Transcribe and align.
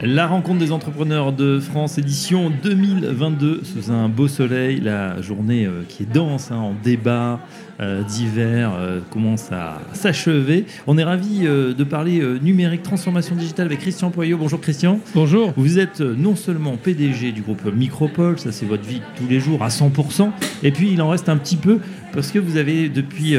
La 0.00 0.28
rencontre 0.28 0.60
des 0.60 0.70
entrepreneurs 0.70 1.32
de 1.32 1.58
France, 1.58 1.98
édition 1.98 2.52
2022, 2.62 3.62
sous 3.64 3.90
un 3.90 4.08
beau 4.08 4.28
soleil, 4.28 4.78
la 4.80 5.20
journée 5.20 5.66
euh, 5.66 5.82
qui 5.88 6.04
est 6.04 6.06
dense 6.06 6.52
hein, 6.52 6.58
en 6.58 6.74
débat 6.84 7.40
euh, 7.80 8.04
d'hiver 8.04 8.74
euh, 8.78 9.00
commence 9.10 9.50
à 9.50 9.80
s'achever. 9.94 10.66
On 10.86 10.98
est 10.98 11.02
ravi 11.02 11.40
de 11.40 11.84
parler 11.84 12.22
numérique, 12.40 12.84
transformation 12.84 13.34
digitale 13.34 13.66
avec 13.66 13.80
Christian 13.80 14.10
Poyot. 14.10 14.38
Bonjour 14.38 14.60
Christian. 14.60 15.00
Bonjour. 15.16 15.52
Vous 15.56 15.80
êtes 15.80 16.00
non 16.00 16.36
seulement 16.36 16.76
PDG 16.76 17.32
du 17.32 17.42
groupe 17.42 17.64
Micropole, 17.74 18.38
ça 18.38 18.52
c'est 18.52 18.66
votre 18.66 18.84
vie 18.84 19.02
tous 19.16 19.26
les 19.28 19.40
jours 19.40 19.64
à 19.64 19.68
100%, 19.68 20.30
et 20.62 20.70
puis 20.70 20.92
il 20.92 21.02
en 21.02 21.08
reste 21.08 21.28
un 21.28 21.36
petit 21.36 21.56
peu 21.56 21.80
parce 22.12 22.30
que 22.30 22.38
vous 22.38 22.56
avez 22.56 22.88
depuis 22.88 23.36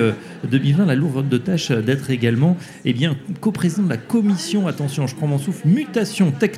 2020 0.50 0.86
la 0.86 0.96
lourde 0.96 1.28
de 1.28 1.38
tâche 1.38 1.72
d'être 1.72 2.12
également 2.12 2.56
eh 2.86 2.94
bien, 2.94 3.18
coprésident 3.42 3.84
de 3.84 3.90
la 3.90 3.98
commission, 3.98 4.68
attention 4.68 5.08
je 5.08 5.16
prends 5.16 5.28
mon 5.28 5.38
souffle, 5.38 5.68
mutation 5.68 6.32
technologique 6.32 6.49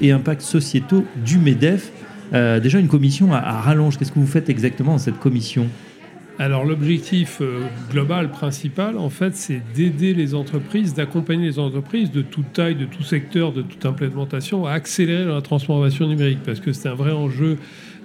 et 0.00 0.12
impact 0.12 0.42
sociétaux 0.42 1.04
du 1.24 1.38
MEDEF. 1.38 1.90
Euh, 2.32 2.60
déjà 2.60 2.78
une 2.78 2.88
commission 2.88 3.32
à, 3.32 3.38
à 3.38 3.60
rallonge, 3.60 3.98
qu'est-ce 3.98 4.12
que 4.12 4.18
vous 4.18 4.26
faites 4.26 4.48
exactement 4.48 4.92
dans 4.92 4.98
cette 4.98 5.18
commission? 5.18 5.68
Alors 6.38 6.64
l'objectif 6.64 7.38
euh, 7.40 7.60
global 7.90 8.30
principal, 8.30 8.96
en 8.96 9.10
fait, 9.10 9.36
c'est 9.36 9.60
d'aider 9.74 10.14
les 10.14 10.34
entreprises, 10.34 10.94
d'accompagner 10.94 11.44
les 11.44 11.58
entreprises 11.58 12.10
de 12.10 12.22
toute 12.22 12.52
taille, 12.54 12.74
de 12.74 12.86
tout 12.86 13.02
secteur, 13.02 13.52
de 13.52 13.60
toute 13.62 13.84
implémentation 13.84 14.66
à 14.66 14.72
accélérer 14.72 15.26
la 15.26 15.42
transformation 15.42 16.08
numérique, 16.08 16.38
parce 16.44 16.60
que 16.60 16.72
c'est 16.72 16.88
un 16.88 16.94
vrai 16.94 17.12
enjeu 17.12 17.58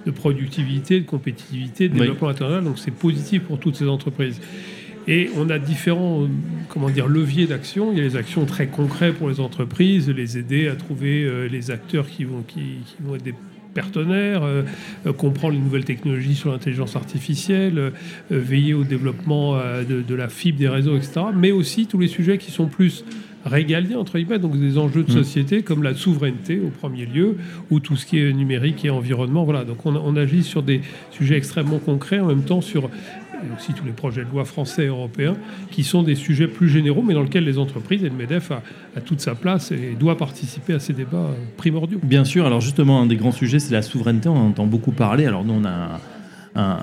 de 0.06 0.10
productivité, 0.10 1.00
de 1.00 1.06
compétitivité, 1.06 1.88
de 1.88 1.94
développement 1.94 2.28
international, 2.28 2.64
donc 2.64 2.78
c'est 2.78 2.94
positif 2.94 3.42
pour 3.42 3.58
toutes 3.58 3.76
ces 3.76 3.88
entreprises. 3.88 4.40
Et 5.08 5.30
on 5.36 5.48
a 5.48 5.58
différents 5.58 6.28
comment 6.68 6.90
dire, 6.90 7.08
leviers 7.08 7.46
d'action. 7.46 7.92
Il 7.92 7.98
y 7.98 8.00
a 8.00 8.04
les 8.04 8.16
actions 8.16 8.44
très 8.44 8.66
concrètes 8.66 9.14
pour 9.14 9.28
les 9.28 9.40
entreprises, 9.40 10.08
les 10.08 10.38
aider 10.38 10.68
à 10.68 10.76
trouver 10.76 11.24
euh, 11.24 11.48
les 11.48 11.70
acteurs 11.70 12.06
qui 12.06 12.24
vont, 12.24 12.42
qui, 12.42 12.78
vont 13.00 13.16
être 13.16 13.22
des 13.22 13.34
partenaires, 13.74 14.42
euh, 14.42 14.62
euh, 15.06 15.12
comprendre 15.12 15.54
les 15.54 15.60
nouvelles 15.60 15.84
technologies 15.84 16.34
sur 16.34 16.50
l'intelligence 16.52 16.94
artificielle, 16.94 17.92
veiller 18.30 18.74
au 18.74 18.84
développement 18.84 19.58
de, 19.58 20.02
de, 20.02 20.14
la 20.14 20.28
fibre 20.28 20.58
des 20.58 20.68
réseaux, 20.68 20.96
etc. 20.96 21.20
Mais 21.34 21.52
aussi 21.52 21.86
tous 21.86 21.98
les 21.98 22.08
sujets 22.08 22.38
qui 22.38 22.50
sont 22.50 22.66
plus 22.66 23.04
régaliens, 23.48 23.98
entre 23.98 24.18
guillemets, 24.18 24.38
donc 24.38 24.58
des 24.58 24.78
enjeux 24.78 25.02
de 25.02 25.10
mmh. 25.10 25.14
société 25.14 25.62
comme 25.62 25.82
la 25.82 25.94
souveraineté 25.94 26.60
au 26.60 26.68
premier 26.68 27.06
lieu, 27.06 27.36
ou 27.70 27.80
tout 27.80 27.96
ce 27.96 28.06
qui 28.06 28.18
est 28.18 28.32
numérique 28.32 28.84
et 28.84 28.90
environnement. 28.90 29.44
Voilà, 29.44 29.64
donc 29.64 29.84
on, 29.86 29.96
on 29.96 30.16
agit 30.16 30.42
sur 30.42 30.62
des 30.62 30.80
sujets 31.10 31.36
extrêmement 31.36 31.78
concrets, 31.78 32.20
en 32.20 32.26
même 32.26 32.44
temps 32.44 32.60
sur 32.60 32.90
et 33.44 33.56
aussi 33.56 33.72
tous 33.72 33.84
les 33.84 33.92
projets 33.92 34.24
de 34.24 34.30
loi 34.30 34.44
français 34.44 34.84
et 34.84 34.88
européens, 34.88 35.36
qui 35.70 35.84
sont 35.84 36.02
des 36.02 36.14
sujets 36.14 36.48
plus 36.48 36.68
généraux, 36.68 37.02
mais 37.02 37.14
dans 37.14 37.22
lesquels 37.22 37.44
les 37.44 37.58
entreprises 37.58 38.04
et 38.04 38.08
le 38.08 38.14
MEDEF 38.14 38.52
a, 38.52 39.00
toute 39.00 39.20
sa 39.20 39.34
place 39.34 39.70
et 39.70 39.94
doit 39.98 40.16
participer 40.16 40.74
à 40.74 40.80
ces 40.80 40.92
débats 40.92 41.30
primordiaux. 41.56 42.00
Bien 42.02 42.24
sûr, 42.24 42.46
alors 42.46 42.60
justement, 42.60 43.00
un 43.00 43.06
des 43.06 43.16
grands 43.16 43.32
sujets, 43.32 43.58
c'est 43.58 43.72
la 43.72 43.82
souveraineté, 43.82 44.28
on 44.28 44.36
en 44.36 44.48
entend 44.48 44.66
beaucoup 44.66 44.92
parler. 44.92 45.26
Alors 45.26 45.44
nous, 45.44 45.54
on 45.54 45.64
a 45.64 46.00
un, 46.56 46.80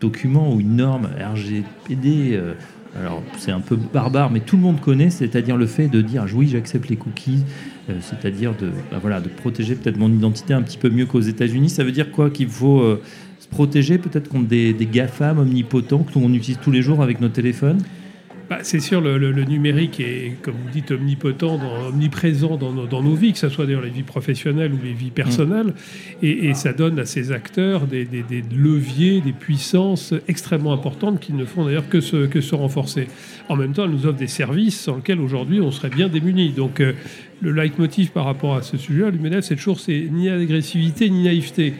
document 0.00 0.52
ou 0.52 0.60
une 0.60 0.76
norme 0.76 1.08
RGPD. 1.18 2.34
Euh, 2.34 2.54
alors 3.00 3.22
c'est 3.36 3.52
un 3.52 3.60
peu 3.60 3.76
barbare, 3.76 4.30
mais 4.30 4.40
tout 4.40 4.56
le 4.56 4.62
monde 4.62 4.80
connaît, 4.80 5.10
c'est-à-dire 5.10 5.56
le 5.56 5.66
fait 5.66 5.88
de 5.88 6.00
dire 6.00 6.26
oui, 6.34 6.48
j'accepte 6.48 6.88
les 6.88 6.96
cookies, 6.96 7.44
euh, 7.90 7.94
c'est-à-dire 8.00 8.54
de, 8.56 8.70
bah, 8.90 8.98
voilà, 9.00 9.20
de 9.20 9.28
protéger 9.28 9.74
peut-être 9.74 9.96
mon 9.96 10.10
identité 10.10 10.54
un 10.54 10.62
petit 10.62 10.78
peu 10.78 10.88
mieux 10.88 11.06
qu'aux 11.06 11.20
États-Unis. 11.20 11.68
Ça 11.68 11.84
veut 11.84 11.92
dire 11.92 12.10
quoi 12.10 12.30
Qu'il 12.30 12.48
faut 12.48 12.80
euh, 12.80 13.02
protéger 13.50 13.98
peut-être 13.98 14.28
contre 14.28 14.48
des, 14.48 14.72
des 14.72 14.86
GAFAM 14.86 15.38
omnipotents 15.38 16.04
que 16.04 16.18
l'on 16.18 16.32
utilise 16.32 16.58
tous 16.62 16.70
les 16.70 16.82
jours 16.82 17.02
avec 17.02 17.20
nos 17.20 17.28
téléphones? 17.28 17.78
Bah, 18.48 18.58
c'est 18.62 18.78
sûr, 18.78 19.00
le, 19.00 19.44
numérique 19.44 19.98
est, 19.98 20.36
comme 20.40 20.54
vous 20.54 20.70
dites, 20.70 20.92
omnipotent, 20.92 21.58
omniprésent 21.88 22.56
dans, 22.56 23.02
nos 23.02 23.14
vies, 23.14 23.32
que 23.32 23.38
ce 23.38 23.48
soit 23.48 23.66
d'ailleurs 23.66 23.82
les 23.82 23.90
vies 23.90 24.04
professionnelles 24.04 24.72
ou 24.72 24.78
les 24.84 24.92
vies 24.92 25.10
personnelles. 25.10 25.74
Et, 26.22 26.54
ça 26.54 26.72
donne 26.72 26.98
à 27.00 27.04
ces 27.06 27.32
acteurs 27.32 27.86
des, 27.86 28.06
leviers, 28.56 29.20
des 29.20 29.32
puissances 29.32 30.14
extrêmement 30.28 30.72
importantes 30.72 31.20
qui 31.20 31.32
ne 31.32 31.44
font 31.44 31.64
d'ailleurs 31.64 31.88
que 31.88 32.00
se, 32.00 32.26
que 32.26 32.40
se 32.40 32.54
renforcer. 32.54 33.08
En 33.48 33.56
même 33.56 33.72
temps, 33.72 33.84
elles 33.84 33.90
nous 33.90 34.06
offrent 34.06 34.18
des 34.18 34.26
services 34.26 34.80
sans 34.80 34.96
lesquels 34.96 35.20
aujourd'hui 35.20 35.60
on 35.60 35.70
serait 35.70 35.90
bien 35.90 36.08
démunis. 36.08 36.50
Donc, 36.50 36.80
euh, 36.80 36.92
le 37.40 37.52
leitmotiv 37.52 38.10
par 38.10 38.24
rapport 38.24 38.54
à 38.54 38.62
ce 38.62 38.76
sujet, 38.76 39.10
l'UMNF, 39.10 39.44
c'est 39.44 39.56
toujours 39.56 39.80
c'est 39.80 40.08
ni 40.10 40.28
agressivité 40.28 41.10
ni 41.10 41.24
naïveté. 41.24 41.74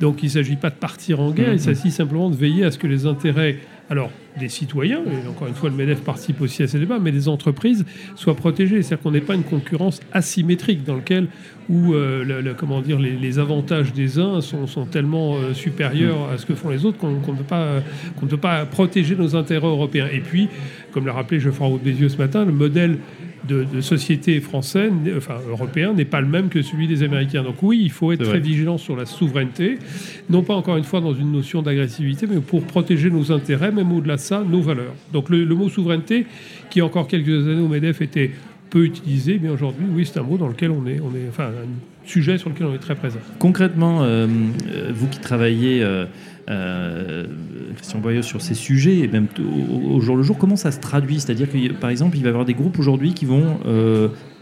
Donc 0.00 0.22
il 0.22 0.26
ne 0.26 0.30
s'agit 0.30 0.56
pas 0.56 0.70
de 0.70 0.76
partir 0.76 1.20
en 1.20 1.30
guerre, 1.30 1.52
il 1.52 1.58
mm-hmm. 1.58 1.74
s'agit 1.74 1.90
simplement 1.90 2.30
de 2.30 2.36
veiller 2.36 2.64
à 2.64 2.70
ce 2.70 2.78
que 2.78 2.86
les 2.86 3.06
intérêts 3.06 3.58
alors 3.90 4.12
des 4.38 4.48
citoyens, 4.48 5.00
et 5.00 5.28
encore 5.28 5.48
une 5.48 5.54
fois 5.54 5.68
le 5.68 5.74
MEDEF 5.74 6.02
participe 6.02 6.40
aussi 6.40 6.62
à 6.62 6.68
ces 6.68 6.78
débats, 6.78 7.00
mais 7.00 7.10
des 7.10 7.28
entreprises 7.28 7.84
soient 8.14 8.36
protégées. 8.36 8.82
C'est-à-dire 8.82 9.02
qu'on 9.02 9.10
n'ait 9.10 9.20
pas 9.20 9.34
une 9.34 9.42
concurrence 9.42 10.00
asymétrique 10.12 10.84
dans 10.84 10.94
laquelle 10.94 11.26
où 11.68 11.94
euh, 11.94 12.54
comment 12.56 12.82
dire, 12.82 13.00
les, 13.00 13.38
avantages 13.40 13.92
des 13.92 14.20
uns 14.20 14.40
sont, 14.40 14.86
tellement 14.86 15.34
euh, 15.34 15.54
supérieurs 15.54 16.30
à 16.32 16.38
ce 16.38 16.46
que 16.46 16.54
font 16.54 16.68
les 16.68 16.84
autres 16.84 16.98
qu'on 16.98 17.10
ne 17.10 17.38
peut, 17.38 17.44
pas, 17.44 17.80
peut 18.20 18.66
protéger 18.70 19.16
nos 19.16 19.34
intérêts 19.34 19.66
européens. 19.66 20.08
Et 20.12 20.20
puis, 20.20 20.48
comme 20.92 21.06
l'a 21.06 21.12
rappelé 21.12 21.40
Geoffroy 21.40 21.66
Roux 21.66 21.80
Bézieux 21.82 22.08
ce 22.08 22.16
matin, 22.16 22.44
le 22.44 22.52
modèle 22.52 22.98
de, 23.48 23.80
société 23.80 24.40
française, 24.40 24.92
enfin 25.16 25.38
européen, 25.48 25.92
n'est 25.92 26.04
pas 26.04 26.20
le 26.20 26.26
même 26.26 26.48
que 26.48 26.62
celui 26.62 26.86
des 26.86 27.02
Américains. 27.02 27.42
Donc 27.42 27.62
oui, 27.62 27.80
il 27.82 27.90
faut 27.90 28.12
être 28.12 28.24
très 28.24 28.40
vigilant 28.40 28.78
sur 28.78 28.96
la 28.96 29.06
souveraineté, 29.06 29.78
non 30.28 30.42
pas 30.42 30.54
encore 30.54 30.76
une 30.76 30.84
fois 30.84 31.00
dans 31.00 31.14
une 31.14 31.32
notion 31.32 31.62
d'agressivité, 31.62 32.26
mais 32.26 32.40
pour 32.40 32.62
protéger 32.64 33.10
nos 33.10 33.32
intérêts, 33.32 33.72
même 33.72 33.92
au-delà 33.92 34.16
de 34.16 34.20
ça, 34.20 34.44
nos 34.46 34.60
valeurs. 34.60 34.94
Donc 35.12 35.30
le, 35.30 35.46
mot 35.46 35.68
souveraineté, 35.68 36.26
qui 36.70 36.82
encore 36.82 37.08
quelques 37.08 37.48
années 37.48 37.60
au 37.60 37.68
MEDEF 37.68 38.00
était 38.00 38.30
peu 38.70 38.84
utilisé, 38.84 39.38
mais 39.42 39.48
aujourd'hui, 39.48 39.86
oui, 39.92 40.06
c'est 40.06 40.18
un 40.18 40.22
mot 40.22 40.38
dans 40.38 40.48
lequel 40.48 40.70
on 40.70 40.86
est, 40.86 41.00
on 41.00 41.14
est, 41.14 41.28
enfin, 41.28 41.48
un 41.48 42.08
sujet 42.08 42.38
sur 42.38 42.48
lequel 42.50 42.66
on 42.66 42.74
est 42.74 42.78
très 42.78 42.94
présent. 42.94 43.18
Concrètement, 43.38 44.02
euh, 44.02 44.26
euh, 44.68 44.90
vous 44.94 45.08
qui 45.08 45.18
travaillez 45.18 45.82
euh, 45.82 47.26
Christian 47.76 47.98
Boyeux 47.98 48.22
sur 48.22 48.40
ces 48.40 48.54
sujets, 48.54 48.98
et 48.98 49.08
même 49.08 49.26
au, 49.90 50.00
jour 50.00 50.16
le 50.16 50.22
jour, 50.22 50.38
comment 50.38 50.56
ça 50.56 50.70
se 50.70 50.80
traduit? 50.80 51.20
C'est-à-dire 51.20 51.50
que, 51.50 51.72
par 51.72 51.90
exemple, 51.90 52.16
il 52.16 52.22
va 52.22 52.28
y 52.28 52.30
avoir 52.30 52.44
des 52.44 52.54
groupes 52.54 52.78
aujourd'hui 52.78 53.12
qui 53.12 53.26
vont 53.26 53.58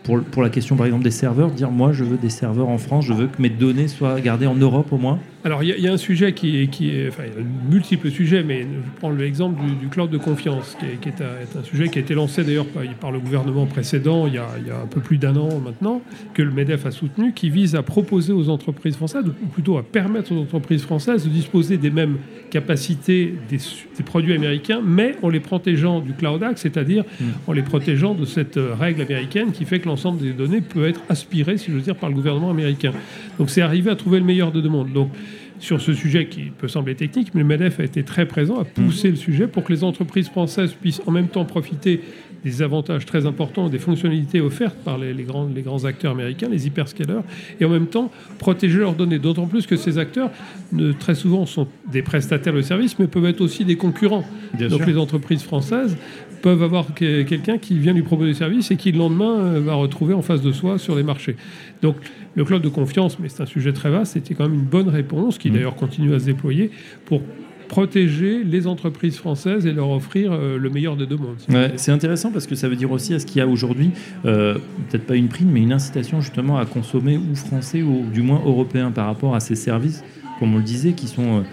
euh, 0.09 0.21
pour, 0.31 0.43
la 0.43 0.51
question 0.51 0.77
par 0.77 0.87
exemple 0.87 1.05
des 1.05 1.11
serveurs, 1.11 1.51
dire 1.51 1.71
moi 1.71 1.93
je 1.93 2.05
veux 2.05 2.17
des 2.17 2.31
serveurs 2.31 2.69
en 2.69 2.79
France, 2.79 3.07
je 3.07 3.13
veux 3.13 3.27
que 3.27 3.41
mes 3.41 3.51
données 3.51 3.89
soient 3.89 4.21
gardées 4.21 4.47
en 4.47 4.55
Europe 4.55 4.93
au 4.93 4.99
moins 4.99 5.19
Alors 5.45 5.63
il 5.63 5.79
y, 5.79 5.89
a 5.89 5.93
un 5.93 5.99
sujet 5.99 6.33
qui 6.33 6.63
est, 6.63 6.67
qui 6.69 6.91
est 6.91 7.09
enfin 7.09 7.25
il 7.27 7.41
y 7.41 7.45
a 7.45 7.47
multiples 7.71 8.11
sujets, 8.11 8.43
mais 8.43 8.63
je 8.63 8.99
prends 8.99 9.11
l'exemple 9.11 9.61
du, 9.81 9.89
cloud 9.89 10.11
de 10.11 10.19
confiance, 10.19 10.77
qui, 10.79 11.09
est, 11.09 11.21
un, 11.21 11.65
sujet 11.65 11.89
qui 11.89 11.99
a 11.99 12.03
été 12.03 12.15
lancé 12.15 12.45
d'ailleurs 12.45 12.67
par, 13.01 13.13
le 13.13 13.21
gouvernement 13.21 13.67
précédent 13.67 14.27
il 14.27 14.35
y, 14.35 14.39
a, 14.39 14.47
il 14.61 14.67
y 14.67 14.71
a 14.71 14.81
un 14.81 14.87
peu 14.87 15.01
plus 15.01 15.19
d'un 15.19 15.37
an 15.37 15.59
maintenant, 15.59 16.03
que 16.35 16.43
le 16.43 16.51
MEDEF 16.51 16.87
a 16.87 16.91
soutenu, 16.91 17.33
qui 17.33 17.51
vise 17.51 17.75
à 17.75 17.83
proposer 17.83 18.33
aux 18.33 18.49
entreprises 18.49 18.97
françaises, 18.97 19.25
ou 19.27 19.47
plutôt 19.47 19.79
à 19.79 19.83
permettre 19.83 20.33
aux 20.33 20.41
entreprises 20.41 20.83
françaises 20.83 21.25
de 21.25 21.31
disposer 21.31 21.77
des 21.77 21.91
mêmes 21.91 22.19
capacités 22.51 23.35
des, 23.49 23.59
produits 24.05 24.33
américains, 24.33 24.81
mais 24.85 25.17
en 25.23 25.29
les 25.29 25.41
protégeant 25.41 26.01
du 26.01 26.15
Cloud 26.15 26.43
Act, 26.43 26.59
c'est-à-dire 26.59 27.05
hmm. 27.21 27.25
en 27.47 27.53
les 27.53 27.63
protégeant 27.63 28.15
de 28.15 28.25
cette 28.25 28.59
règle 28.79 29.03
américaine 29.03 29.53
qui 29.53 29.65
fait 29.65 29.81
que 29.81 29.89
l'ensemble 29.99 30.23
des 30.23 30.33
données 30.33 30.61
peut 30.61 30.89
être 30.89 31.03
aspiré, 31.09 31.59
si 31.59 31.71
je 31.71 31.73
veux 31.73 31.81
dire, 31.81 31.97
par 31.97 32.09
le 32.09 32.15
gouvernement 32.15 32.51
américain. 32.51 32.93
Donc 33.39 33.51
c'est 33.51 33.63
arriver 33.63 33.91
à 33.91 33.97
trouver 33.97 34.21
le 34.21 34.25
meilleur 34.25 34.53
de 34.53 34.61
deux 34.61 34.69
mondes. 34.69 34.93
Donc 34.93 35.11
sur 35.59 35.81
ce 35.81 35.93
sujet 35.93 36.29
qui 36.29 36.53
peut 36.57 36.69
sembler 36.69 36.95
technique, 36.95 37.35
mais 37.35 37.41
le 37.41 37.47
MEDEF 37.49 37.81
a 37.81 37.85
été 37.85 38.05
très 38.05 38.27
présent 38.27 38.61
à 38.61 38.65
pousser 38.65 39.11
le 39.11 39.17
sujet 39.17 39.49
pour 39.49 39.65
que 39.65 39.73
les 39.73 39.83
entreprises 39.83 40.29
françaises 40.29 40.73
puissent 40.73 41.03
en 41.07 41.11
même 41.11 41.27
temps 41.27 41.45
profiter 41.45 42.01
des 42.45 42.63
avantages 42.63 43.05
très 43.05 43.27
importants, 43.27 43.69
des 43.69 43.79
fonctionnalités 43.79 44.41
offertes 44.41 44.77
par 44.85 44.99
les, 44.99 45.13
grands, 45.25 45.49
les 45.53 45.63
grands 45.63 45.85
acteurs 45.85 46.13
américains, 46.13 46.49
les 46.49 46.67
hyperscalers, 46.67 47.23
et 47.61 47.65
en 47.65 47.69
même 47.69 47.87
temps 47.87 48.11
protéger 48.39 48.79
leurs 48.79 48.95
données. 48.95 49.19
D'autant 49.19 49.47
plus 49.47 49.67
que 49.67 49.77
ces 49.77 49.99
acteurs, 49.99 50.31
ne, 50.73 50.93
très 50.93 51.15
souvent, 51.15 51.47
sont 51.47 51.67
des 51.91 52.03
prestataires 52.03 52.55
de 52.55 52.63
services, 52.63 52.99
mais 52.99 53.07
peuvent 53.07 53.27
être 53.27 53.41
aussi 53.41 53.65
des 53.65 53.77
concurrents. 53.77 54.25
Donc 54.59 54.87
les 54.87 54.97
entreprises 54.97 55.43
françaises 55.43 55.97
peuvent 56.43 56.63
avoir 56.63 56.95
quelqu'un 56.95 57.59
qui 57.59 57.79
vient 57.79 57.93
lui 57.93 58.03
proposer 58.03 58.31
des 58.31 58.39
services 58.39 58.71
et 58.71 58.77
qui 58.77 58.93
le 58.93 58.99
lendemain 58.99 59.39
euh, 59.39 59.61
va 59.61 59.75
retrouver 59.75 60.15
en 60.15 60.23
face 60.23 60.41
de 60.41 60.53
soi 60.53 60.79
sur 60.79 60.95
les 60.95 61.03
marchés. 61.03 61.37
Donc 61.83 61.97
le 62.37 62.45
club 62.45 62.63
de 62.63 62.69
confiance, 62.69 63.19
mais 63.19 63.29
c'est 63.29 63.43
un 63.43 63.47
sujet 63.47 63.73
très 63.73 63.91
vaste, 63.91 64.13
c'était 64.13 64.35
quand 64.35 64.45
même 64.45 64.55
une 64.55 64.67
bonne 64.67 64.89
réponse 64.89 65.39
qui 65.39 65.51
mmh. 65.51 65.55
d'ailleurs 65.55 65.75
continue 65.75 66.15
à 66.15 66.21
se 66.21 66.27
déployer 66.27 66.71
pour 67.07 67.23
protéger 67.69 68.43
les 68.43 68.67
entreprises 68.67 69.17
françaises 69.17 69.67
et 69.67 69.73
leur 69.73 69.91
offrir 69.91 70.33
euh, 70.33 70.59
le 70.59 70.71
meilleur 70.71 70.97
des 70.97 71.07
deux 71.07 71.17
mondes. 71.17 71.37
c'est 71.77 71.93
intéressant 71.93 72.33
parce 72.33 72.47
que 72.47 72.55
ça 72.55 72.69
veut 72.69 72.77
dire 72.77 72.91
aussi 72.91 73.15
à 73.15 73.19
ce 73.19 73.27
qu'il 73.27 73.39
y 73.39 73.41
a 73.41 73.47
aujourd'hui, 73.47 73.91
euh, 74.25 74.55
peut-être 74.89 75.07
pas 75.07 75.17
une 75.17 75.29
prime, 75.29 75.51
mais 75.51 75.63
une 75.63 75.73
incitation 75.73 76.21
justement 76.21 76.59
à 76.59 76.67
consommer 76.67 77.19
ou 77.19 77.37
français 77.37 77.83
ou 77.83 78.05
du 78.13 78.23
moins 78.23 78.41
européen 78.45 78.91
par 78.91 79.07
rapport 79.07 79.35
à 79.35 79.41
ces 79.41 79.55
services, 79.55 80.03
comme 80.39 80.55
on 80.55 80.59
le 80.59 80.65
disait, 80.65 80.93
qui 80.93 81.07
sont 81.07 81.45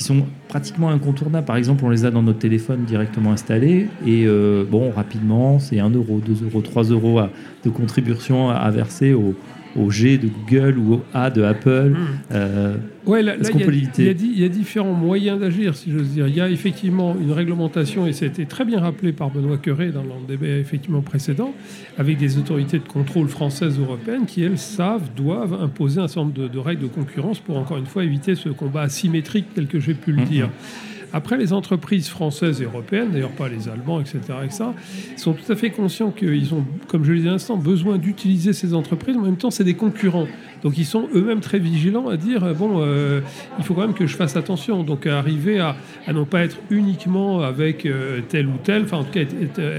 qui 0.00 0.06
sont 0.06 0.24
pratiquement 0.48 0.88
incontournables. 0.88 1.44
Par 1.44 1.56
exemple, 1.56 1.84
on 1.84 1.90
les 1.90 2.06
a 2.06 2.10
dans 2.10 2.22
notre 2.22 2.38
téléphone 2.38 2.84
directement 2.84 3.32
installés 3.32 3.88
et 4.06 4.24
euh, 4.26 4.64
bon, 4.64 4.90
rapidement, 4.90 5.58
c'est 5.58 5.78
1 5.78 5.90
euro, 5.90 6.22
2 6.24 6.46
euros, 6.46 6.62
3 6.62 6.84
euros 6.84 7.20
de 7.64 7.68
contribution 7.68 8.48
à, 8.48 8.70
verser 8.70 9.12
aux, 9.12 9.34
au 9.76 9.90
G 9.90 10.18
de 10.18 10.28
Google 10.28 10.78
ou 10.78 10.94
au 10.94 11.02
A 11.14 11.30
de 11.30 11.42
Apple. 11.42 11.90
Mm. 11.90 12.06
Euh, 12.32 12.76
Ouais, 13.06 13.22
là, 13.22 13.34
Est-ce 13.34 13.44
là, 13.44 13.50
qu'on 13.50 13.58
il 13.58 13.60
y 13.60 13.62
a- 13.62 13.66
peut 13.66 13.72
l'éviter 13.72 14.02
il 14.02 14.38
y, 14.38 14.42
a 14.42 14.46
y 14.46 14.50
différents 14.50 14.92
moyens 14.92 15.40
d'agir, 15.40 15.74
si 15.74 15.90
j'ose 15.90 16.08
dire. 16.10 16.28
Il 16.28 16.34
y 16.36 16.40
a 16.40 16.48
effectivement 16.50 17.16
une 17.20 17.32
réglementation, 17.32 18.06
et 18.06 18.12
ça 18.12 18.26
a 18.26 18.28
été 18.28 18.44
très 18.44 18.64
bien 18.64 18.78
rappelé 18.78 19.12
par 19.12 19.30
Benoît 19.30 19.56
Curé 19.56 19.90
dans 19.90 20.02
le 20.02 20.10
débat 20.28 20.46
effectivement 20.58 21.00
précédent, 21.00 21.52
avec 21.98 22.18
des 22.18 22.36
autorités 22.38 22.78
de 22.78 22.84
contrôle 22.86 23.28
françaises 23.28 23.78
ou 23.80 23.82
européennes 23.84 24.26
qui, 24.26 24.42
elles, 24.42 24.58
savent, 24.58 25.08
doivent 25.16 25.54
imposer 25.60 26.00
un 26.00 26.08
certain 26.08 26.20
nombre 26.28 26.34
de, 26.34 26.46
de 26.48 26.58
règles 26.58 26.82
de 26.82 26.88
concurrence 26.88 27.38
pour, 27.40 27.56
encore 27.56 27.78
une 27.78 27.86
fois, 27.86 28.04
éviter 28.04 28.34
ce 28.34 28.50
combat 28.50 28.82
asymétrique 28.82 29.46
tel 29.54 29.66
que 29.66 29.80
j'ai 29.80 29.94
pu 29.94 30.12
le 30.12 30.18
Mhm. 30.18 30.24
dire. 30.26 30.50
Après, 31.12 31.36
les 31.36 31.52
entreprises 31.52 32.08
françaises 32.08 32.60
et 32.62 32.64
européennes, 32.64 33.10
d'ailleurs 33.12 33.30
pas 33.30 33.48
les 33.48 33.68
Allemands, 33.68 34.00
etc., 34.00 34.18
etc., 34.44 34.64
sont 35.16 35.32
tout 35.32 35.50
à 35.50 35.56
fait 35.56 35.70
conscients 35.70 36.10
qu'ils 36.10 36.54
ont, 36.54 36.64
comme 36.88 37.04
je 37.04 37.10
le 37.12 37.18
disais 37.18 37.28
à 37.28 37.32
l'instant, 37.32 37.56
besoin 37.56 37.98
d'utiliser 37.98 38.52
ces 38.52 38.74
entreprises, 38.74 39.16
en 39.16 39.22
même 39.22 39.36
temps, 39.36 39.50
c'est 39.50 39.64
des 39.64 39.74
concurrents. 39.74 40.26
Donc 40.62 40.76
ils 40.78 40.86
sont 40.86 41.08
eux-mêmes 41.14 41.40
très 41.40 41.58
vigilants 41.58 42.08
à 42.08 42.16
dire, 42.16 42.44
euh, 42.44 42.52
bon, 42.52 42.80
euh, 42.80 43.20
il 43.58 43.64
faut 43.64 43.74
quand 43.74 43.82
même 43.82 43.94
que 43.94 44.06
je 44.06 44.16
fasse 44.16 44.36
attention. 44.36 44.82
Donc 44.82 45.06
arriver 45.06 45.58
à, 45.58 45.76
à 46.06 46.12
non 46.12 46.24
pas 46.24 46.42
être 46.42 46.58
uniquement 46.70 47.40
avec 47.40 47.86
euh, 47.86 48.20
tel 48.28 48.46
ou 48.46 48.56
tel, 48.62 48.82
enfin 48.82 48.98
en 48.98 49.04
tout 49.04 49.12
cas 49.12 49.24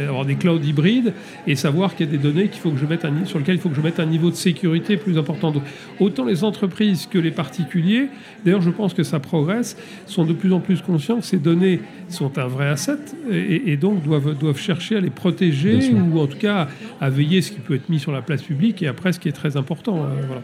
avoir 0.08 0.26
des 0.26 0.36
clouds 0.36 0.62
hybrides 0.62 1.14
et 1.48 1.56
savoir 1.56 1.96
qu'il 1.96 2.06
y 2.06 2.10
a 2.10 2.12
des 2.12 2.18
données 2.18 2.48
qu'il 2.48 2.62
faut 2.62 2.72
que 2.72 2.78
je 2.78 2.86
mette 2.86 3.06
sur 3.26 3.40
lesquelles 3.40 3.56
il 3.56 3.62
faut 3.62 3.70
que 3.70 3.76
je 3.76 3.82
mette 3.82 4.00
un 4.00 4.06
niveau 4.06 4.30
de 4.30 4.36
sécurité 4.36 4.98
plus 4.98 5.18
important. 5.18 5.52
Donc 5.52 5.64
autant 6.00 6.26
les 6.26 6.44
entreprises 6.44 7.08
que 7.10 7.18
les 7.18 7.32
particuliers, 7.32 8.08
d'ailleurs 8.44 8.62
je 8.62 8.70
pense 8.70 8.94
que 8.94 9.04
ça 9.04 9.20
progresse, 9.20 9.78
sont 10.06 10.26
de 10.26 10.34
plus 10.34 10.54
en 10.54 10.60
plus 10.60 10.82
conscients 10.82 11.21
ces 11.22 11.38
données 11.38 11.80
sont 12.10 12.38
un 12.38 12.48
vrai 12.48 12.68
asset 12.68 12.98
et, 13.30 13.72
et 13.72 13.78
donc 13.78 14.04
doivent, 14.04 14.38
doivent 14.38 14.60
chercher 14.60 14.98
à 14.98 15.00
les 15.02 15.10
protéger 15.10 15.80
ou 15.94 16.20
en 16.20 16.28
tout 16.28 16.38
cas 16.38 16.68
à 17.00 17.10
veiller 17.10 17.42
ce 17.42 17.52
qui 17.52 17.60
peut 17.60 17.76
être 17.76 17.90
mis 17.90 18.00
sur 18.00 18.12
la 18.12 18.22
place 18.22 18.42
publique 18.42 18.82
et 18.84 18.88
après 18.88 19.14
ce 19.14 19.20
qui 19.20 19.30
est 19.30 19.34
très 19.34 19.58
important. 19.58 19.98
euh, 20.04 20.08
voilà. 20.28 20.42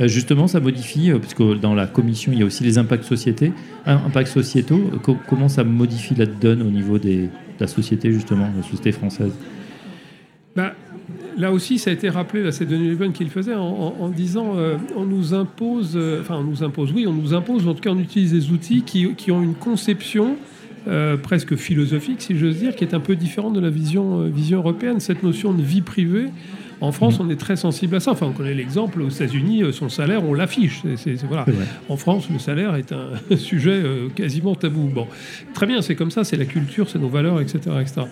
Euh, 0.00 0.08
Justement, 0.08 0.46
ça 0.46 0.60
modifie, 0.60 1.10
euh, 1.10 1.18
parce 1.18 1.34
que 1.34 1.54
dans 1.54 1.74
la 1.74 1.86
commission, 1.86 2.32
il 2.32 2.38
y 2.38 2.42
a 2.42 2.46
aussi 2.46 2.64
les 2.64 2.78
impacts 2.78 3.04
sociétés, 3.04 3.52
hein, 3.86 4.00
impacts 4.06 4.28
sociétaux. 4.28 4.90
co- 5.02 5.18
comment 5.28 5.48
ça 5.48 5.64
modifie 5.64 6.14
la 6.14 6.26
donne 6.26 6.62
au 6.62 6.70
niveau 6.70 6.98
des, 6.98 7.22
de 7.24 7.28
la 7.60 7.66
société, 7.66 8.12
justement, 8.12 8.50
de 8.50 8.56
la 8.58 8.62
société 8.62 8.92
française? 8.92 9.32
Bah, 10.54 10.74
là 11.38 11.50
aussi, 11.50 11.78
ça 11.78 11.90
a 11.90 11.92
été 11.92 12.10
rappelé, 12.10 12.50
c'est 12.52 12.66
Denis 12.66 12.88
Leven 12.88 13.12
qui 13.12 13.24
le 13.24 13.30
faisait, 13.30 13.54
en, 13.54 14.08
disant 14.10 14.56
euh, 14.56 14.76
on 14.96 15.04
nous 15.04 15.32
impose, 15.32 15.92
euh, 15.96 16.20
enfin, 16.20 16.36
on 16.36 16.44
nous 16.44 16.62
impose, 16.62 16.92
oui, 16.92 17.06
on 17.06 17.12
nous 17.12 17.32
impose, 17.32 17.66
en 17.66 17.74
tout 17.74 17.80
cas, 17.80 17.90
on 17.90 17.98
utilise 17.98 18.32
des 18.32 18.50
outils 18.50 18.82
qui, 18.82 19.30
ont 19.30 19.42
une 19.42 19.54
conception 19.54 20.36
euh, 20.88 21.16
presque 21.16 21.56
philosophique, 21.56 22.20
si 22.20 22.36
j'ose 22.36 22.58
dire, 22.58 22.76
qui 22.76 22.84
est 22.84 22.94
un 22.94 23.00
peu 23.00 23.16
différente 23.16 23.54
de 23.54 23.60
la 23.60 23.70
vision, 23.70 24.24
vision 24.26 24.58
européenne. 24.58 25.00
Cette 25.00 25.22
notion 25.22 25.54
de 25.54 25.62
vie 25.62 25.80
privée, 25.80 26.26
en 26.82 26.92
France, 26.92 27.18
on 27.20 27.30
est 27.30 27.36
très 27.36 27.56
sensible 27.56 27.96
à 27.96 28.00
ça. 28.00 28.10
Enfin, 28.12 28.26
on 28.26 28.32
connaît 28.32 28.52
l'exemple, 28.54 29.00
aux 29.00 29.08
États-Unis, 29.08 29.62
euh, 29.62 29.72
son 29.72 29.88
salaire, 29.88 30.22
on 30.24 30.34
l'affiche. 30.34 30.82
Voilà. 31.28 31.46
En 31.88 31.96
France, 31.96 32.28
le 32.30 32.38
salaire 32.38 32.74
est 32.74 32.92
un 32.92 33.08
sujet 33.36 33.70
euh, 33.72 34.08
quasiment 34.14 34.54
tabou. 34.54 34.90
Bon, 34.92 35.06
très 35.54 35.66
bien, 35.66 35.80
c'est 35.80 35.94
comme 35.94 36.10
ça, 36.10 36.24
c'est 36.24 36.36
la 36.36 36.44
culture, 36.44 36.90
c'est 36.90 36.98
nos 36.98 37.08
valeurs, 37.08 37.40
etc. 37.40 37.60
etc. 37.80 38.02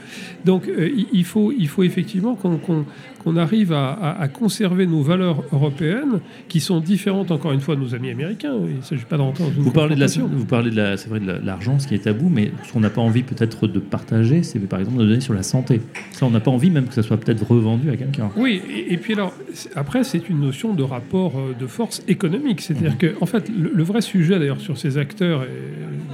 Donc, 0.44 0.68
euh, 0.68 0.88
il- 1.12 1.24
faut, 1.24 1.52
il 1.56 1.68
faut 1.68 1.82
effectivement 1.82 2.34
qu'on 2.36 3.36
arrive 3.36 3.72
à, 3.72 3.90
à- 3.90 4.22
à 4.22 4.28
conserver 4.28 4.86
nos 4.86 5.02
valeurs 5.02 5.42
européennes, 5.52 6.20
qui 6.48 6.60
sont 6.60 6.80
différentes, 6.80 7.30
encore 7.30 7.52
une 7.52 7.60
fois, 7.60 7.76
de 7.76 7.80
nos 7.80 7.94
amis 7.94 8.10
américains. 8.10 8.54
Il 8.68 8.76
ne 8.76 8.82
s'agit 8.82 9.04
pas 9.04 9.16
une 9.16 9.32
Vous 9.58 9.70
parlez 9.72 9.94
de 9.94 10.00
la, 10.00 10.06
vous 10.06 10.44
parlez 10.46 10.70
de 10.70 10.76
la, 10.76 10.96
c'est 10.96 11.08
vrai 11.08 11.20
de 11.20 11.26
la- 11.26 11.38
l'argent, 11.38 11.78
ce 11.78 11.86
qui 11.88 11.94
est 11.94 11.98
tabou, 12.04 12.28
mais 12.28 12.52
ce 12.66 12.72
qu'on 12.72 12.80
n'a 12.80 12.90
pas 12.90 13.00
envie 13.00 13.22
peut-être 13.22 13.66
de 13.66 13.78
partager, 13.80 14.42
c'est 14.42 14.58
par 14.60 14.78
exemple 14.80 14.98
de 14.98 15.04
donner 15.06 15.20
sur 15.20 15.34
la 15.34 15.42
santé. 15.42 15.80
Ça, 16.12 16.26
on 16.26 16.30
n'a 16.30 16.40
pas 16.40 16.50
envie 16.50 16.70
même 16.70 16.86
que 16.86 16.94
ça 16.94 17.02
soit 17.02 17.16
peut-être 17.16 17.46
revendu 17.50 17.90
à 17.90 17.96
quelqu'un. 17.96 18.30
Oui, 18.36 18.59
et, 18.68 18.92
et 18.94 18.96
puis 18.96 19.14
alors, 19.14 19.32
après, 19.74 20.04
c'est 20.04 20.28
une 20.28 20.40
notion 20.40 20.74
de 20.74 20.82
rapport 20.82 21.38
euh, 21.38 21.54
de 21.58 21.66
force 21.66 22.02
économique. 22.08 22.60
C'est-à-dire 22.60 22.98
que, 22.98 23.14
en 23.20 23.26
fait, 23.26 23.48
le, 23.48 23.70
le 23.72 23.82
vrai 23.82 24.00
sujet, 24.00 24.38
d'ailleurs, 24.38 24.60
sur 24.60 24.78
ces 24.78 24.98
acteurs, 24.98 25.44
et 25.44 25.48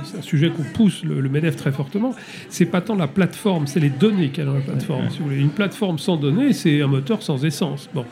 c'est 0.04 0.18
un 0.18 0.22
sujet 0.22 0.50
qu'on 0.50 0.62
pousse 0.62 1.04
le, 1.04 1.20
le 1.20 1.28
MEDEF 1.28 1.56
très 1.56 1.72
fortement, 1.72 2.14
c'est 2.48 2.66
pas 2.66 2.80
tant 2.80 2.96
la 2.96 3.08
plateforme, 3.08 3.66
c'est 3.66 3.80
les 3.80 3.90
données 3.90 4.28
qu'il 4.28 4.44
y 4.44 4.46
a 4.46 4.50
dans 4.50 4.54
la 4.56 4.60
plateforme. 4.60 5.10
Si 5.10 5.18
vous 5.18 5.24
voulez. 5.24 5.40
Une 5.40 5.50
plateforme 5.50 5.98
sans 5.98 6.16
données, 6.16 6.52
c'est 6.52 6.80
un 6.82 6.86
moteur 6.86 7.22
sans 7.22 7.44
essence. 7.44 7.88
Bon. 7.94 8.04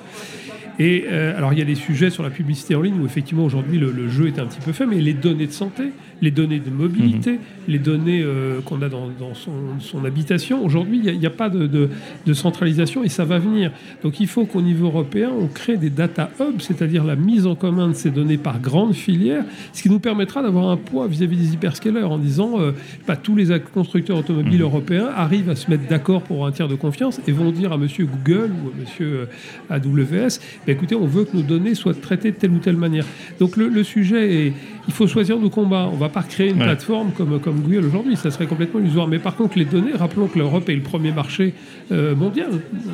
Et 0.78 1.04
euh, 1.10 1.36
alors, 1.36 1.52
il 1.52 1.58
y 1.58 1.62
a 1.62 1.64
des 1.64 1.74
sujets 1.76 2.10
sur 2.10 2.22
la 2.22 2.30
publicité 2.30 2.74
en 2.74 2.82
ligne 2.82 2.98
où, 3.00 3.06
effectivement, 3.06 3.44
aujourd'hui, 3.44 3.78
le, 3.78 3.90
le 3.92 4.08
jeu 4.08 4.26
est 4.26 4.38
un 4.38 4.46
petit 4.46 4.60
peu 4.60 4.72
fait, 4.72 4.86
mais 4.86 5.00
les 5.00 5.12
données 5.14 5.46
de 5.46 5.52
santé, 5.52 5.84
les 6.20 6.30
données 6.30 6.58
de 6.58 6.70
mobilité, 6.70 7.38
les 7.68 7.78
données 7.78 8.22
euh, 8.24 8.60
qu'on 8.64 8.82
a 8.82 8.88
dans, 8.88 9.08
dans 9.18 9.34
son, 9.34 9.52
son 9.80 10.04
habitation, 10.04 10.64
aujourd'hui, 10.64 11.00
il 11.04 11.18
n'y 11.18 11.26
a, 11.26 11.30
pas 11.30 11.48
de, 11.48 11.66
de- 11.66 11.90
de 12.26 12.32
centralisation 12.32 13.04
et 13.04 13.08
ça 13.08 13.24
va 13.24 13.38
venir. 13.38 13.70
Donc, 14.02 14.18
il 14.20 14.26
faut 14.26 14.46
qu'au 14.46 14.62
niveau 14.62 14.86
européen, 14.86 15.30
on 15.38 15.46
crée 15.46 15.76
des 15.76 15.90
data 15.90 16.30
hubs, 16.40 16.60
c'est-à-dire 16.60 17.04
la 17.04 17.16
mise 17.16 17.46
en 17.46 17.54
commun 17.54 17.88
de 17.88 17.94
ces 17.94 18.10
données 18.10 18.36
par 18.38 18.58
grandes 18.60 18.94
filières, 18.94 19.44
ce 19.72 19.82
qui 19.82 19.90
nous 19.90 20.00
permettra 20.00 20.42
d'avoir 20.42 20.68
un 20.70 20.76
poids 20.76 21.06
vis-à-vis 21.06 21.36
des 21.36 21.52
hyperscalers 21.54 22.04
en 22.04 22.18
disant, 22.18 22.58
euh, 22.60 22.72
pas 23.06 23.16
tous 23.16 23.36
les 23.36 23.46
constructeurs 23.72 24.18
automobiles 24.18 24.54
Mhm. 24.60 24.62
européens 24.62 25.08
arrivent 25.14 25.50
à 25.50 25.56
se 25.56 25.70
mettre 25.70 25.86
d'accord 25.88 26.22
pour 26.22 26.46
un 26.46 26.52
tiers 26.52 26.68
de 26.68 26.74
confiance 26.74 27.20
et 27.28 27.32
vont 27.32 27.50
dire 27.52 27.72
à 27.72 27.76
monsieur 27.78 28.06
Google 28.06 28.50
ou 28.64 28.68
à 28.68 28.80
monsieur 28.80 29.26
euh, 29.70 29.74
AWS, 29.76 30.40
bah, 30.66 30.72
écoutez, 30.72 30.94
on 30.94 31.06
veut 31.06 31.24
que 31.24 31.36
nos 31.36 31.42
données 31.42 31.74
soient 31.74 31.94
traitées 31.94 32.30
de 32.32 32.36
telle 32.36 32.50
ou 32.52 32.58
telle 32.58 32.76
manière. 32.76 33.04
Donc 33.40 33.56
le, 33.56 33.68
le 33.68 33.82
sujet 33.84 34.46
est, 34.46 34.52
il 34.88 34.92
faut 34.94 35.06
choisir 35.06 35.38
nos 35.38 35.50
combats. 35.50 35.88
On 35.92 35.96
va 35.96 36.08
pas 36.08 36.20
recréer 36.20 36.50
une 36.50 36.58
Ouais. 36.58 36.64
plateforme 36.64 37.10
comme, 37.16 37.40
comme 37.40 37.60
Google 37.60 37.86
aujourd'hui, 37.86 38.16
ça 38.16 38.30
serait 38.30 38.46
complètement 38.46 38.80
illusoire. 38.80 39.08
Mais 39.08 39.18
par 39.18 39.34
contre, 39.36 39.58
les 39.58 39.64
données, 39.64 39.92
rappelons 39.94 40.26
que 40.28 40.38
l'Europe 40.38 40.68
est 40.68 40.74
le 40.74 40.82
premier 40.82 41.10
marché 41.12 41.52
euh, 41.92 42.14
mondial. 42.14 42.50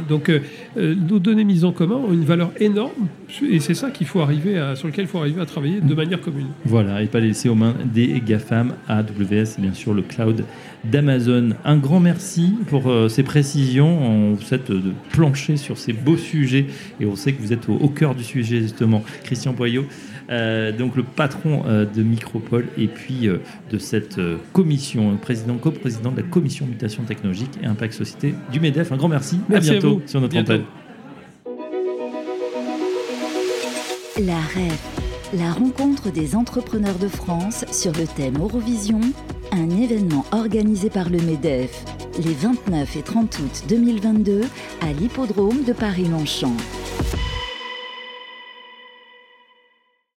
Donc 0.09 0.29
euh, 0.29 0.41
euh, 0.79 0.95
nos 1.09 1.19
données 1.19 1.45
mises 1.45 1.65
en 1.65 1.73
commun 1.73 1.97
ont 1.97 2.13
une 2.13 2.25
valeur 2.25 2.51
énorme 2.59 3.09
et 3.49 3.61
c'est 3.61 3.75
ça 3.75 3.91
qu'il 3.91 4.07
faut 4.07 4.21
arriver 4.21 4.59
à, 4.59 4.75
sur 4.77 4.89
lequel 4.89 5.05
il 5.05 5.09
faut 5.09 5.19
arriver 5.19 5.41
à 5.41 5.47
travailler 5.47 5.81
de 5.81 5.95
manière 5.95 6.21
commune. 6.21 6.47
Voilà, 6.65 7.03
et 7.03 7.07
pas 7.07 7.21
laisser 7.21 7.49
aux 7.49 7.55
mains 7.55 7.75
des 7.85 8.21
GAFAM, 8.25 8.73
AWS 8.89 9.59
bien 9.59 9.73
sûr 9.75 9.95
le 9.95 10.03
cloud 10.03 10.45
d'Amazon. 10.85 11.51
Un 11.65 11.77
grand 11.77 12.01
merci 12.01 12.55
pour 12.69 12.89
euh, 12.91 13.09
ces 13.09 13.23
précisions. 13.23 13.99
On 14.03 14.35
vous 14.35 14.43
souhaite 14.43 14.71
de 14.71 14.93
plancher 15.11 15.57
sur 15.57 15.79
ces 15.79 15.93
beaux 15.93 16.17
sujets 16.17 16.67
et 17.01 17.07
on 17.07 17.17
sait 17.17 17.33
que 17.33 17.41
vous 17.43 17.53
êtes 17.53 17.69
au, 17.69 17.75
au 17.75 17.89
cœur 17.89 18.15
du 18.15 18.25
sujet 18.25 18.61
justement. 18.61 19.03
Christian 19.25 19.53
Boyot, 19.53 19.85
euh, 20.31 20.73
donc 20.73 20.97
le 20.97 21.03
patron 21.03 21.65
euh, 21.67 21.85
de 21.85 22.03
Micropole 22.03 22.67
et 22.79 22.87
puis 22.87 23.29
euh, 23.29 23.39
de 23.71 23.79
cette 23.79 24.19
euh, 24.19 24.37
commission, 24.53 25.17
président, 25.17 25.57
coprésident 25.57 26.13
de 26.13 26.19
la 26.19 26.23
commission 26.23 26.67
mutation 26.67 27.03
technologique 27.03 27.51
et 27.63 27.67
impact 27.67 27.95
société 27.95 28.35
du 28.53 28.61
MEDEF. 28.61 28.93
Un 28.93 28.97
grand 28.97 29.09
merci. 29.09 29.39
Merci 29.49 29.69
à 29.71 29.73
à 29.73 29.75
bientôt 29.75 29.95
vous. 29.97 30.03
sur 30.07 30.21
notre 30.21 30.33
Bientôt. 30.33 30.53
antenne. 30.53 30.65
La 34.27 34.37
REF, 34.37 35.31
la 35.39 35.51
rencontre 35.51 36.13
des 36.13 36.35
entrepreneurs 36.37 36.99
de 36.99 37.09
France 37.09 37.65
sur 37.73 37.93
le 37.93 38.07
thème 38.07 38.37
Eurovision, 38.39 39.01
un 39.53 39.71
événement 39.71 40.25
organisé 40.33 40.91
par 40.91 41.11
le 41.11 41.19
MEDEF 41.19 41.85
les 42.19 42.35
29 42.35 42.97
et 42.97 43.03
30 43.03 43.39
août 43.39 43.63
2022 43.69 44.43
à 44.83 44.93
l'hippodrome 44.93 45.65
de 45.65 45.73
Paris-Longchamp. 45.73 46.57